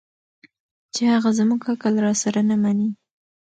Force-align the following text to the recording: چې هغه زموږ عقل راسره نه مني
چې 0.93 1.01
هغه 1.13 1.29
زموږ 1.39 1.61
عقل 1.71 1.93
راسره 2.05 2.41
نه 2.49 2.55
مني 2.61 2.89